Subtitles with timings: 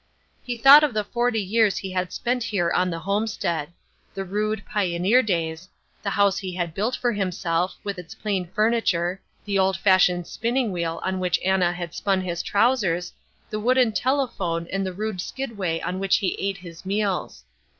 [0.41, 5.21] He thought of the forty years he had spent here on the homestead—the rude, pioneer
[5.21, 10.71] days—the house he had built for himself, with its plain furniture, the old fashioned spinning
[10.71, 13.13] wheel on which Anna had spun his trousers,
[13.51, 17.43] the wooden telephone and the rude skidway on which he ate his meals.